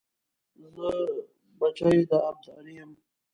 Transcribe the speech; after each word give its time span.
زه 0.75 0.87
بچی 1.59 1.91
د 2.09 2.13
ابدالي 2.29 2.73
یم. 2.79 2.91